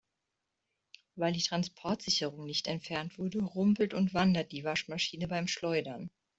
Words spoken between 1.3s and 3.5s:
die Transportsicherung nicht entfernt wurde,